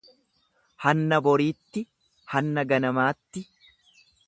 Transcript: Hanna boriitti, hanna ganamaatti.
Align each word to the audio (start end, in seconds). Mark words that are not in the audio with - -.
Hanna 0.85 1.19
boriitti, 1.27 1.85
hanna 2.33 2.65
ganamaatti. 2.73 3.47